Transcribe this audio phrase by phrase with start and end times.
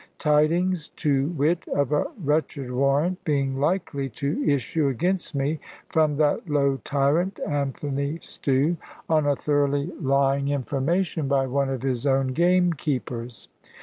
[0.17, 6.49] Tidings, to wit, of a wretched warrant being likely to issue against me from that
[6.49, 8.77] low tyrant Anthony Stew,
[9.07, 13.47] on a thoroughly lying information by one of his own gamekeepers.